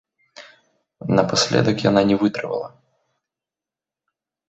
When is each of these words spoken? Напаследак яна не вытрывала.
Напаследак 1.19 1.77
яна 1.89 2.01
не 2.13 2.19
вытрывала. 2.25 2.67